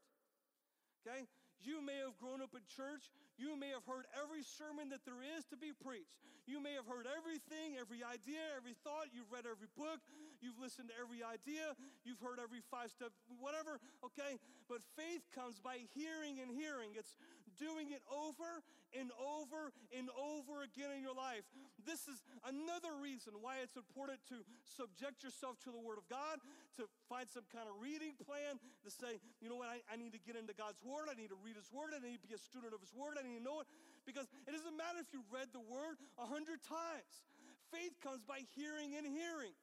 [1.06, 1.30] Okay?
[1.62, 3.14] You may have grown up in church.
[3.34, 6.14] You may have heard every sermon that there is to be preached.
[6.46, 9.08] You may have heard everything, every idea, every thought.
[9.16, 10.04] You've read every book.
[10.44, 11.72] You've listened to every idea.
[12.04, 14.36] You've heard every five step, whatever, okay?
[14.68, 16.92] But faith comes by hearing and hearing.
[17.00, 17.16] It's
[17.56, 18.60] doing it over
[18.92, 21.48] and over and over again in your life.
[21.84, 26.40] This is another reason why it's important to subject yourself to the Word of God,
[26.80, 30.16] to find some kind of reading plan, to say, you know what, I, I need
[30.16, 31.12] to get into God's Word.
[31.12, 31.92] I need to read His Word.
[31.92, 33.20] I need to be a student of His Word.
[33.20, 33.68] I need to know it.
[34.08, 37.28] Because it doesn't matter if you read the Word a hundred times.
[37.72, 39.56] Faith comes by hearing and hearing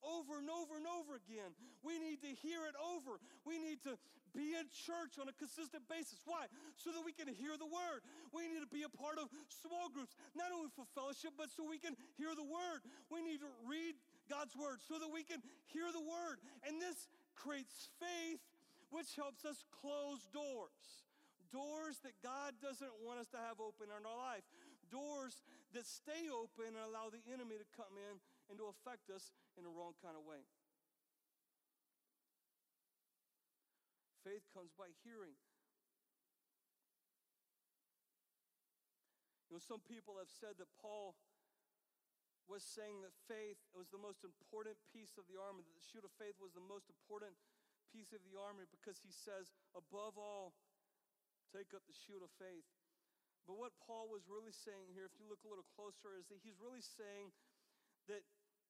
[0.00, 1.52] over and over and over again.
[1.84, 3.20] We need to hear it over.
[3.44, 3.98] We need to
[4.34, 6.18] be in church on a consistent basis.
[6.24, 6.46] Why?
[6.76, 8.02] So that we can hear the word.
[8.30, 11.66] We need to be a part of small groups, not only for fellowship, but so
[11.66, 12.84] we can hear the word.
[13.10, 13.98] We need to read
[14.30, 16.38] God's word so that we can hear the word.
[16.62, 18.42] And this creates faith,
[18.94, 21.06] which helps us close doors.
[21.50, 24.46] Doors that God doesn't want us to have open in our life.
[24.90, 25.42] Doors
[25.74, 28.18] that stay open and allow the enemy to come in
[28.50, 30.42] and to affect us in a wrong kind of way.
[34.20, 35.36] Faith comes by hearing.
[39.48, 41.18] You know, some people have said that Paul
[42.46, 46.06] was saying that faith was the most important piece of the armor, that the shield
[46.06, 47.34] of faith was the most important
[47.90, 50.54] piece of the armor because he says, above all,
[51.50, 52.66] take up the shield of faith.
[53.46, 56.38] But what Paul was really saying here, if you look a little closer, is that
[56.42, 57.34] he's really saying
[58.06, 58.22] that,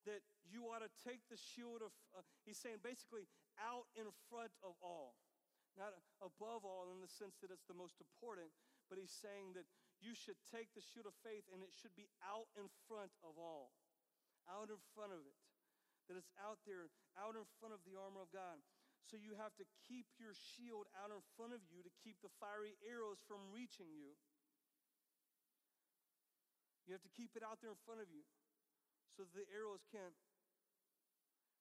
[0.09, 3.29] that you ought to take the shield of, uh, he's saying basically
[3.61, 5.13] out in front of all.
[5.79, 8.51] Not above all in the sense that it's the most important,
[8.91, 9.67] but he's saying that
[10.03, 13.39] you should take the shield of faith and it should be out in front of
[13.39, 13.71] all.
[14.49, 15.37] Out in front of it.
[16.09, 18.59] That it's out there, out in front of the armor of God.
[19.05, 22.33] So you have to keep your shield out in front of you to keep the
[22.41, 24.13] fiery arrows from reaching you.
[26.85, 28.25] You have to keep it out there in front of you
[29.13, 30.17] so that the arrows can't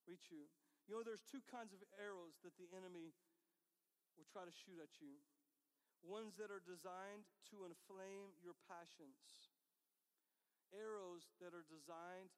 [0.09, 0.49] reach you.
[0.89, 3.15] You know, there's two kinds of arrows that the enemy
[4.21, 5.17] will try to shoot at you
[6.05, 9.49] ones that are designed to inflame your passions.
[10.73, 12.33] Arrows that are designed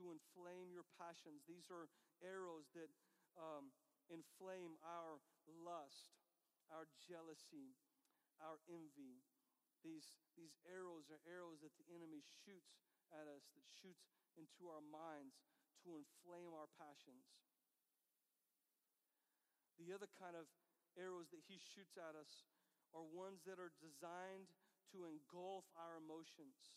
[0.00, 1.44] to inflame your passions.
[1.44, 1.92] These are
[2.24, 2.88] arrows that
[3.36, 3.72] um,
[4.08, 5.20] inflame our
[5.60, 6.20] lust,
[6.72, 7.76] our jealousy,
[8.40, 9.20] our envy.
[9.84, 12.80] These, these arrows are arrows that the enemy shoots
[13.12, 15.36] at us, that shoots into our minds
[15.84, 17.28] to inflame our passions.
[19.76, 20.46] The other kind of
[20.96, 22.48] arrows that he shoots at us
[22.92, 24.52] are ones that are designed
[24.92, 26.76] to engulf our emotions.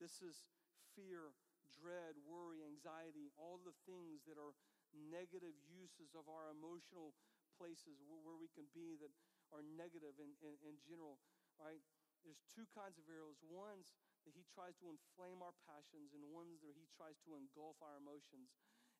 [0.00, 0.48] This is
[0.96, 1.36] fear,
[1.76, 4.56] dread, worry, anxiety, all the things that are
[4.96, 7.12] negative uses of our emotional
[7.60, 9.12] places where we can be that
[9.52, 11.20] are negative in, in, in general,
[11.60, 11.80] right?
[12.24, 13.38] There's two kinds of arrows.
[13.44, 13.94] One's
[14.26, 18.00] that he tries to inflame our passions, and one's that he tries to engulf our
[18.02, 18.50] emotions.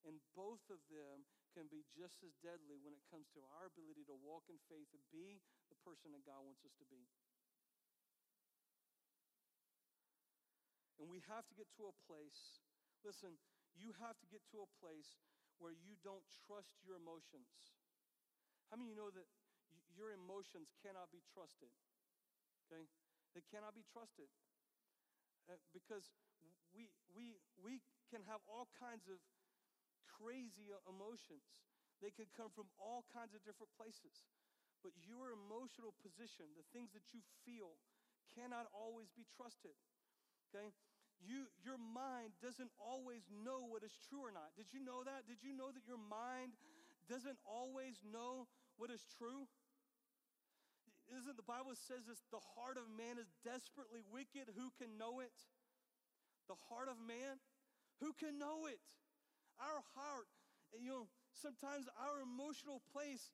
[0.07, 1.27] And both of them
[1.57, 4.93] can be just as deadly when it comes to our ability to walk in faith
[4.93, 5.41] and be
[5.73, 7.09] the person that God wants us to be.
[11.01, 12.61] And we have to get to a place,
[13.01, 13.41] listen,
[13.73, 15.17] you have to get to a place
[15.57, 17.49] where you don't trust your emotions.
[18.69, 19.29] How many of you know that
[19.97, 21.73] your emotions cannot be trusted?
[22.69, 22.85] Okay?
[23.33, 24.29] They cannot be trusted.
[25.49, 26.13] Uh, because
[26.75, 27.81] we, we, we
[28.13, 29.23] can have all kinds of
[30.07, 31.67] crazy emotions.
[32.01, 34.27] They can come from all kinds of different places.
[34.85, 37.81] But your emotional position, the things that you feel,
[38.37, 39.75] cannot always be trusted.
[40.49, 40.71] Okay?
[41.19, 44.53] You, your mind doesn't always know what is true or not.
[44.55, 45.25] Did you know that?
[45.25, 46.53] Did you know that your mind
[47.09, 49.49] doesn't always know what is true?
[51.07, 55.23] Isn't the Bible says this the heart of man is desperately wicked, who can know
[55.23, 55.35] it?
[56.51, 57.39] The heart of man,
[58.03, 58.83] who can know it?
[59.61, 60.29] Our heart,
[60.77, 63.33] you know, sometimes our emotional place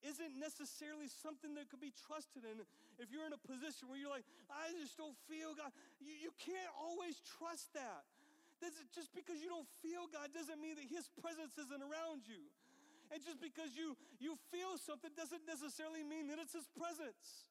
[0.00, 2.56] isn't necessarily something that could be trusted in.
[2.96, 6.32] If you're in a position where you're like, I just don't feel God, you, you
[6.40, 8.04] can't always trust that.
[8.92, 12.44] Just because you don't feel God doesn't mean that His presence isn't around you.
[13.08, 17.48] And just because you, you feel something doesn't necessarily mean that it's His presence.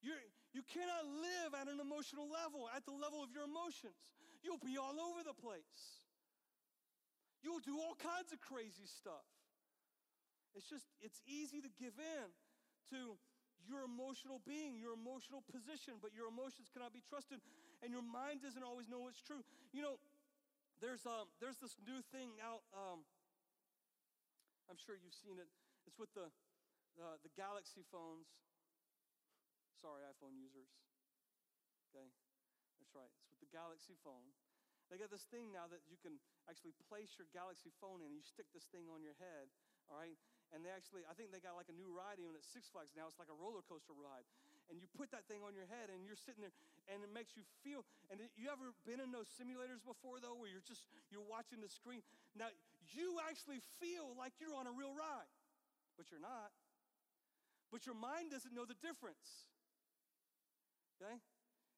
[0.00, 0.22] You're,
[0.54, 3.98] you cannot live at an emotional level, at the level of your emotions.
[4.40, 5.99] You'll be all over the place.
[7.40, 9.24] You'll do all kinds of crazy stuff.
[10.52, 12.26] It's just, it's easy to give in
[12.92, 13.16] to
[13.64, 17.38] your emotional being, your emotional position, but your emotions cannot be trusted,
[17.84, 19.44] and your mind doesn't always know what's true.
[19.72, 19.96] You know,
[20.80, 23.04] there's, um, there's this new thing out, um,
[24.68, 25.48] I'm sure you've seen it.
[25.86, 26.32] It's with the,
[26.98, 28.28] uh, the Galaxy phones.
[29.80, 30.68] Sorry, iPhone users.
[31.90, 32.06] Okay?
[32.78, 33.10] That's right.
[33.20, 34.30] It's with the Galaxy phone.
[34.90, 36.18] They got this thing now that you can
[36.50, 39.46] actually place your Galaxy phone in and you stick this thing on your head,
[39.86, 40.18] all right?
[40.50, 42.90] And they actually, I think they got like a new ride even at Six Flags
[42.98, 43.06] now.
[43.06, 44.26] It's like a roller coaster ride.
[44.66, 46.54] And you put that thing on your head and you're sitting there
[46.90, 47.86] and it makes you feel.
[48.10, 51.70] And you ever been in those simulators before though, where you're just, you're watching the
[51.70, 52.02] screen?
[52.34, 52.50] Now,
[52.90, 55.30] you actually feel like you're on a real ride,
[55.94, 56.50] but you're not.
[57.70, 59.46] But your mind doesn't know the difference.
[60.98, 61.14] Okay?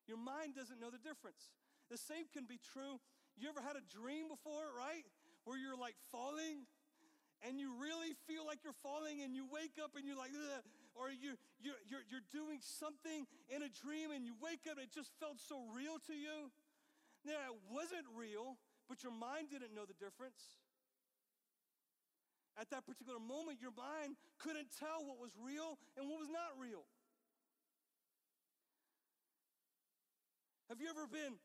[0.08, 1.52] Your mind doesn't know the difference.
[1.92, 2.96] The same can be true.
[3.36, 5.04] You ever had a dream before, right?
[5.44, 6.64] Where you're like falling
[7.44, 10.64] and you really feel like you're falling and you wake up and you're like, Ugh.
[10.96, 14.88] or you, you're, you're, you're doing something in a dream and you wake up and
[14.88, 16.48] it just felt so real to you.
[17.28, 18.56] Now, it wasn't real,
[18.88, 20.64] but your mind didn't know the difference.
[22.56, 26.56] At that particular moment, your mind couldn't tell what was real and what was not
[26.56, 26.88] real.
[30.72, 31.36] Have you ever been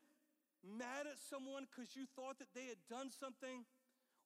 [0.64, 3.64] mad at someone because you thought that they had done something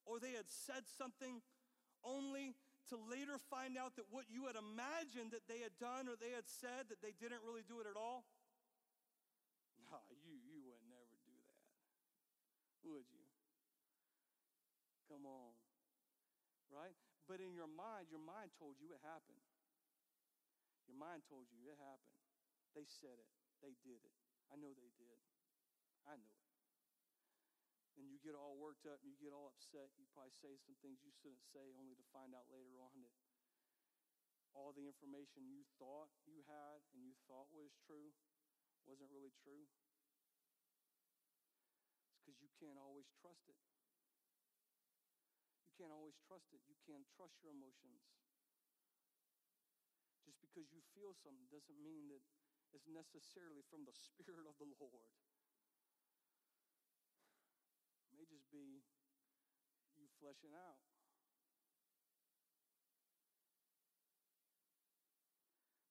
[0.05, 1.41] or they had said something
[2.03, 2.57] only
[2.91, 6.35] to later find out that what you had imagined that they had done or they
[6.35, 8.27] had said that they didn't really do it at all?
[9.87, 11.63] No, you, you would never do that.
[12.83, 13.27] Would you?
[15.07, 15.55] Come on.
[16.67, 16.97] Right?
[17.29, 19.39] But in your mind, your mind told you it happened.
[20.89, 22.19] Your mind told you it happened.
[22.75, 23.31] They said it.
[23.63, 24.17] They did it.
[24.51, 25.19] I know they did.
[26.03, 26.51] I know it.
[27.95, 30.75] And you get all worked up, and you get all upset, you probably say some
[30.81, 33.13] things you shouldn't say, only to find out later on that
[34.53, 38.13] all the information you thought you had and you thought was true
[38.85, 39.65] wasn't really true.
[42.05, 43.57] It's because you can't always trust it.
[45.65, 46.61] You can't always trust it.
[46.69, 48.05] You can't trust your emotions.
[50.21, 52.21] Just because you feel something doesn't mean that
[52.77, 55.09] it's necessarily from the Spirit of the Lord
[58.23, 58.85] may just be
[59.97, 60.77] you fleshing out.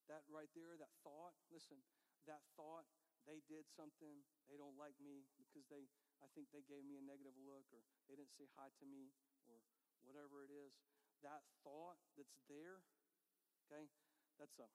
[0.07, 1.83] That right there, that thought, listen,
[2.23, 2.87] that thought,
[3.27, 5.87] they did something, they don't like me because they,
[6.19, 9.11] I think they gave me a negative look or they didn't say hi to me
[9.47, 9.63] or
[10.03, 10.75] whatever it is.
[11.23, 12.83] That thought that's there,
[13.67, 13.87] okay,
[14.35, 14.67] that's a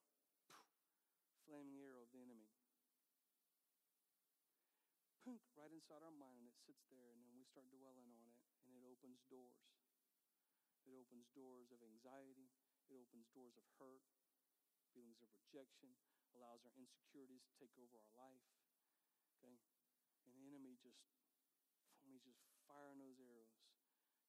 [1.44, 2.48] flaming arrow of the enemy
[5.28, 8.26] punk, right inside our mind, and it sits there, and then we start dwelling on
[8.26, 8.34] it,
[8.66, 9.62] and it opens doors.
[10.82, 12.50] It opens doors of anxiety,
[12.90, 14.02] it opens doors of hurt,
[14.90, 15.94] feelings of rejection,
[16.34, 18.42] allows our insecurities to take over our life.
[19.38, 19.54] Okay?
[20.26, 20.98] And the enemy just,
[22.02, 23.54] let me just firing those arrows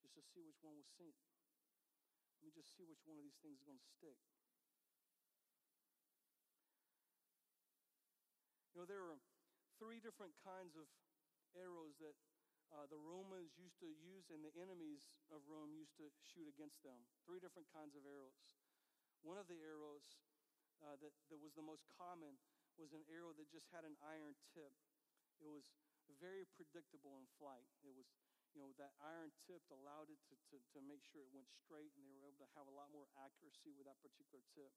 [0.06, 1.18] just to see which one will sink.
[2.38, 4.22] Let me just see which one of these things is going to stick.
[8.78, 9.18] You know, there are
[9.82, 10.88] three different kinds of
[11.58, 12.18] arrows that
[12.70, 16.82] uh, the Romans used to use and the enemies of Rome used to shoot against
[16.86, 17.02] them.
[17.26, 18.38] Three different kinds of arrows.
[19.26, 20.06] One of the arrows
[20.80, 22.38] uh, that, that was the most common
[22.78, 24.72] was an arrow that just had an iron tip.
[25.44, 25.68] It was
[26.22, 27.68] very predictable in flight.
[27.84, 28.08] It was,
[28.56, 31.92] you know, that iron tip allowed it to, to, to make sure it went straight,
[32.00, 34.72] and they were able to have a lot more accuracy with that particular tip.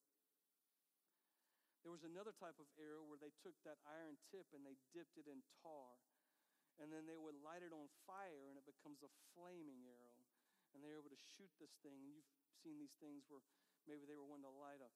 [1.82, 5.18] There was another type of arrow where they took that iron tip and they dipped
[5.18, 5.98] it in tar.
[6.80, 10.20] And then they would light it on fire and it becomes a flaming arrow.
[10.72, 12.00] And they're able to shoot this thing.
[12.00, 12.28] And you've
[12.64, 13.44] seen these things where
[13.84, 14.90] maybe they were wanting to light a,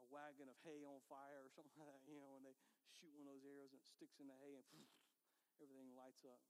[0.00, 2.54] a wagon of hay on fire or something like that, you know, and they
[2.92, 4.66] shoot one of those arrows and it sticks in the hay and
[5.64, 6.40] everything lights up.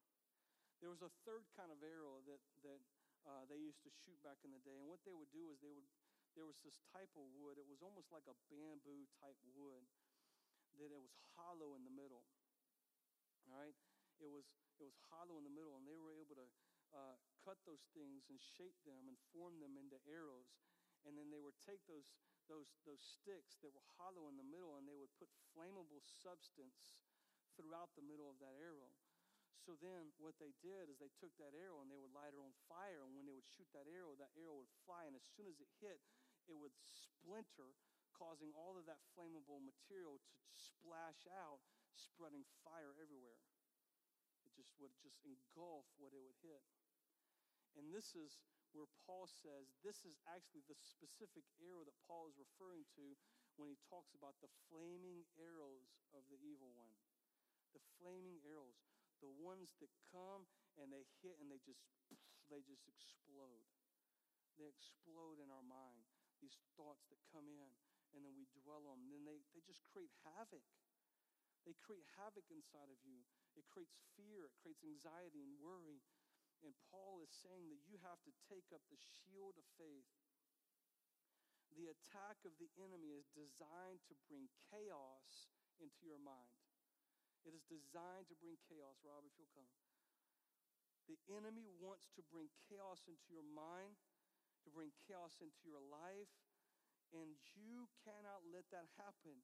[0.83, 2.83] There was a third kind of arrow that, that
[3.25, 4.77] uh, they used to shoot back in the day.
[4.77, 5.87] And what they would do is they would
[6.35, 7.63] there was this type of wood.
[7.63, 9.87] It was almost like a bamboo type wood
[10.79, 12.27] that it was hollow in the middle.
[13.47, 13.79] All right?
[14.25, 14.49] It was,
[14.81, 16.49] it was hollow in the middle, and they were able to
[16.97, 20.49] uh, cut those things and shape them and form them into arrows.
[21.05, 22.17] And then they would take those,
[22.49, 26.97] those, those sticks that were hollow in the middle and they would put flammable substance
[27.59, 28.97] throughout the middle of that arrow.
[29.61, 32.41] So then what they did is they took that arrow and they would light it
[32.41, 33.05] on fire.
[33.05, 35.05] And when they would shoot that arrow, that arrow would fly.
[35.09, 36.01] And as soon as it hit,
[36.49, 37.73] it would splinter,
[38.13, 41.65] causing all of that flammable material to splash out,
[41.97, 43.41] spreading fire everywhere.
[44.55, 46.63] Just would just engulf what it would hit.
[47.75, 48.39] And this is
[48.75, 53.15] where Paul says this is actually the specific arrow that Paul is referring to
[53.59, 56.95] when he talks about the flaming arrows of the evil one.
[57.75, 58.79] The flaming arrows,
[59.19, 60.47] the ones that come
[60.79, 61.87] and they hit and they just
[62.51, 63.67] they just explode.
[64.55, 66.07] They explode in our mind
[66.39, 67.71] these thoughts that come in
[68.15, 69.11] and then we dwell on them.
[69.11, 70.63] Then they, they just create havoc.
[71.65, 73.25] They create havoc inside of you.
[73.57, 76.05] It creates fear, it creates anxiety and worry.
[76.65, 80.09] And Paul is saying that you have to take up the shield of faith.
[81.77, 85.51] The attack of the enemy is designed to bring chaos
[85.83, 86.55] into your mind.
[87.45, 88.97] It is designed to bring chaos.
[89.05, 89.69] Rob, if you'll come.
[91.05, 94.01] The enemy wants to bring chaos into your mind
[94.65, 96.33] to bring chaos into your life.
[97.13, 99.39] And you cannot let that happen.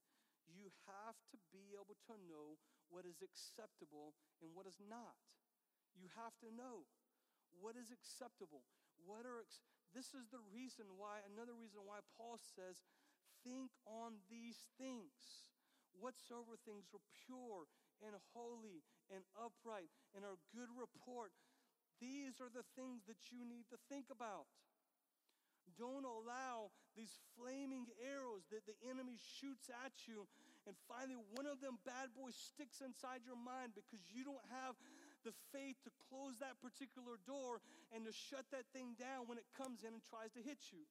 [0.49, 2.57] You have to be able to know
[2.89, 5.19] what is acceptable and what is not.
[5.95, 6.87] You have to know
[7.59, 8.65] what is acceptable.
[9.01, 12.79] What are ex- this is the reason why another reason why Paul says
[13.43, 15.51] think on these things
[15.97, 17.67] whatsoever things are pure
[18.05, 21.33] and holy and upright and are good report
[21.99, 24.49] these are the things that you need to think about
[25.79, 30.27] don't allow these flaming arrows that the enemy shoots at you.
[30.67, 34.77] And finally, one of them bad boys sticks inside your mind because you don't have
[35.25, 37.61] the faith to close that particular door
[37.93, 40.85] and to shut that thing down when it comes in and tries to hit you.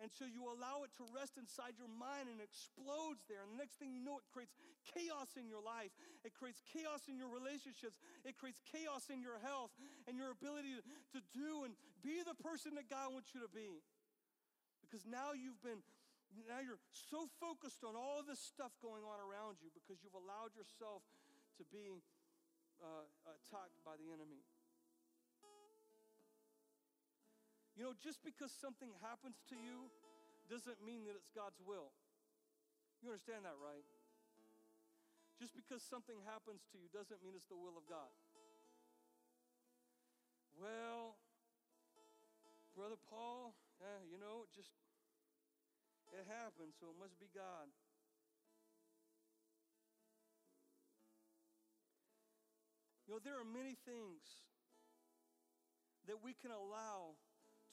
[0.00, 3.44] And so you allow it to rest inside your mind and explodes there.
[3.46, 5.94] And the next thing you know, it creates chaos in your life.
[6.26, 8.02] It creates chaos in your relationships.
[8.26, 9.70] It creates chaos in your health
[10.10, 10.74] and your ability
[11.14, 13.78] to, do and be the person that God wants you to be.
[14.92, 15.80] Because now you've been,
[16.44, 20.52] now you're so focused on all this stuff going on around you because you've allowed
[20.52, 21.00] yourself
[21.56, 21.88] to be
[22.76, 24.44] uh, attacked by the enemy.
[27.72, 29.88] You know, just because something happens to you
[30.52, 31.96] doesn't mean that it's God's will.
[33.00, 33.88] You understand that, right?
[35.40, 38.12] Just because something happens to you doesn't mean it's the will of God.
[40.60, 41.16] Well,
[42.76, 44.70] Brother Paul, eh, you know, just
[46.14, 47.66] it happened, so it must be God.
[53.06, 54.22] You know, there are many things
[56.06, 57.18] that we can allow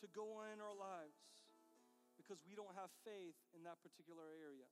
[0.01, 1.15] to go on in our lives
[2.17, 4.67] because we don't have faith in that particular area.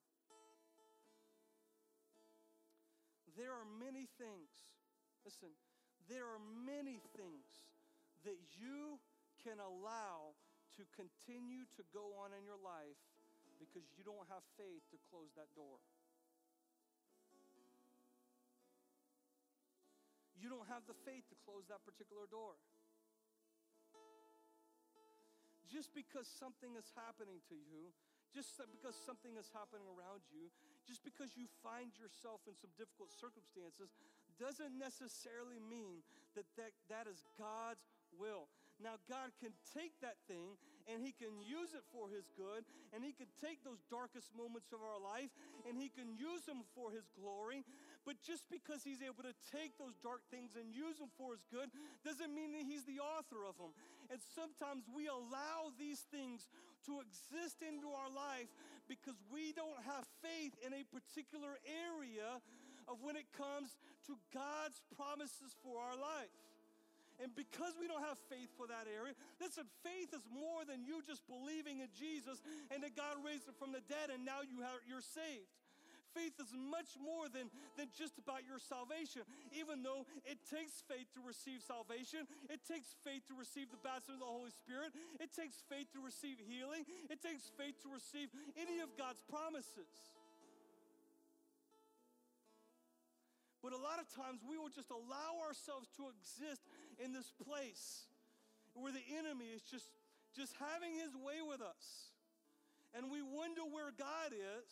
[3.35, 4.49] There are many things,
[5.21, 5.53] listen,
[6.09, 7.45] there are many things
[8.25, 8.97] that you
[9.45, 10.33] can allow
[10.77, 13.01] to continue to go on in your life
[13.57, 15.81] because you don't have faith to close that door.
[20.37, 22.55] You don't have the faith to close that particular door
[25.67, 27.91] just because something is happening to you,
[28.31, 30.47] just because something is happening around you,
[30.87, 33.91] just because you find yourself in some difficult circumstances,
[34.39, 36.01] doesn't necessarily mean
[36.39, 37.83] that that, that is God's
[38.15, 38.47] will.
[38.77, 42.63] Now, God can take that thing and He can use it for His good,
[42.95, 45.33] and He can take those darkest moments of our life
[45.67, 47.65] and He can use them for His glory.
[48.07, 51.43] But just because he's able to take those dark things and use them for his
[51.51, 51.67] good
[52.07, 53.75] doesn't mean that he's the author of them.
[54.07, 56.47] And sometimes we allow these things
[56.87, 58.47] to exist into our life
[58.87, 62.39] because we don't have faith in a particular area
[62.87, 63.75] of when it comes
[64.07, 66.31] to God's promises for our life.
[67.17, 71.01] And because we don't have faith for that area, listen, faith is more than you
[71.01, 74.61] just believing in Jesus and that God raised him from the dead and now you
[74.61, 75.49] have, you're saved
[76.17, 79.21] faith is much more than, than just about your salvation.
[79.53, 84.17] Even though it takes faith to receive salvation, it takes faith to receive the baptism
[84.17, 88.33] of the Holy Spirit, it takes faith to receive healing, it takes faith to receive
[88.57, 90.17] any of God's promises.
[93.61, 96.63] But a lot of times we will just allow ourselves to exist
[97.03, 98.07] in this place
[98.73, 99.89] where the enemy is just,
[100.35, 102.13] just having his way with us.
[102.93, 104.69] And we wonder where God is.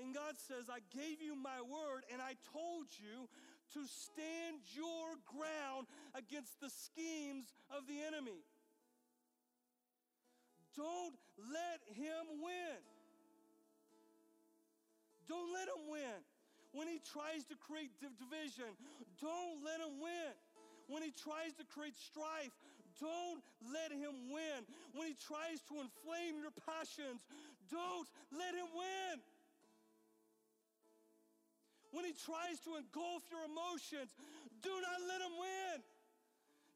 [0.00, 3.28] And God says, I gave you my word and I told you
[3.74, 8.42] to stand your ground against the schemes of the enemy.
[10.76, 12.78] Don't let him win.
[15.28, 16.18] Don't let him win.
[16.72, 18.70] When he tries to create division,
[19.20, 20.34] don't let him win.
[20.90, 22.50] When he tries to create strife,
[22.98, 23.40] don't
[23.72, 24.66] let him win.
[24.92, 27.22] When he tries to inflame your passions,
[27.70, 29.22] don't let him win
[31.92, 34.14] when he tries to engulf your emotions,
[34.62, 35.76] do not let him win.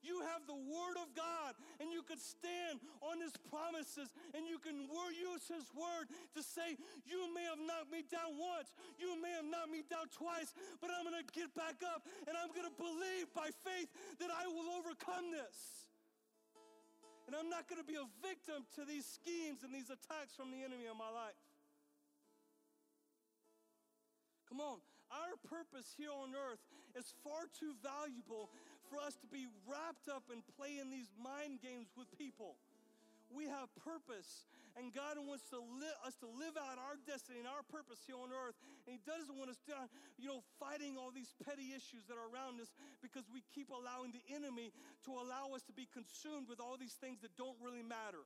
[0.05, 4.61] You have the Word of God, and you can stand on His promises, and you
[4.61, 4.85] can
[5.17, 6.77] use His Word to say,
[7.09, 10.53] You may have knocked me down once, you may have knocked me down twice,
[10.85, 13.89] but I'm gonna get back up, and I'm gonna believe by faith
[14.21, 15.89] that I will overcome this.
[17.25, 20.61] And I'm not gonna be a victim to these schemes and these attacks from the
[20.61, 21.41] enemy in my life.
[24.45, 26.61] Come on, our purpose here on earth
[26.95, 28.51] is far too valuable
[28.95, 32.55] for us to be wrapped up and play in these mind games with people.
[33.35, 34.47] We have purpose,
[34.79, 38.15] and God wants to li- us to live out our destiny and our purpose here
[38.15, 38.55] on earth.
[38.87, 39.75] And He doesn't want us, to,
[40.15, 42.71] you know, fighting all these petty issues that are around us
[43.03, 44.71] because we keep allowing the enemy
[45.11, 48.23] to allow us to be consumed with all these things that don't really matter.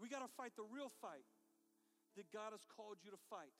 [0.00, 1.28] We got to fight the real fight
[2.16, 3.52] that God has called you to fight.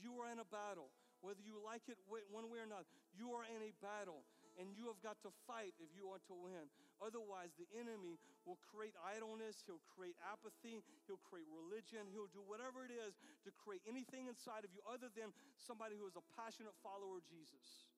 [0.00, 0.88] You are in a battle,
[1.20, 2.84] whether you like it one way or not.
[3.16, 4.24] You are in a battle,
[4.60, 6.68] and you have got to fight if you want to win.
[7.00, 8.16] Otherwise, the enemy
[8.48, 13.52] will create idleness, he'll create apathy, he'll create religion, he'll do whatever it is to
[13.52, 15.28] create anything inside of you other than
[15.60, 17.88] somebody who is a passionate follower of Jesus.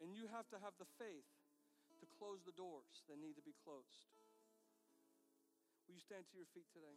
[0.00, 1.28] And you have to have the faith
[2.00, 4.08] to close the doors that need to be closed.
[5.88, 6.96] Will you stand to your feet today?